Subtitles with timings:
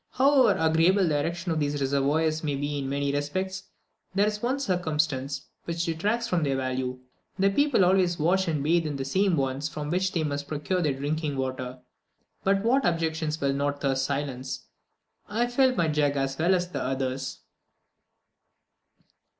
[0.13, 3.65] However agreeable the erection of these reservoirs may be in many respects,
[4.15, 6.97] there is one circumstance which detracts from their value;
[7.37, 10.81] the people always wash and bathe in the same ones from which they must procure
[10.81, 11.81] their drinking water.
[12.43, 14.65] But what objections will not thirst silence?
[15.29, 17.41] I filled my jug as well as the others!